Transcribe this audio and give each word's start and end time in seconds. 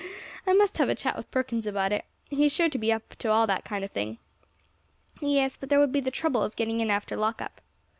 I 0.47 0.53
must 0.53 0.79
have 0.79 0.89
a 0.89 0.95
chat 0.95 1.15
with 1.15 1.29
Perkins 1.29 1.67
about 1.67 1.91
it, 1.91 2.05
he 2.27 2.47
is 2.47 2.51
sure 2.51 2.69
to 2.69 2.79
be 2.79 2.91
up 2.91 3.09
to 3.19 3.29
all 3.31 3.45
that 3.45 3.63
kind 3.63 3.85
of 3.85 3.91
thing." 3.91 4.17
"Yes, 5.21 5.55
but 5.57 5.69
there 5.69 5.79
would 5.79 5.91
be 5.91 5.99
the 5.99 6.09
trouble 6.09 6.41
of 6.41 6.55
getting 6.55 6.79
in 6.79 6.89
after 6.89 7.15
lock 7.15 7.39
up." 7.39 7.61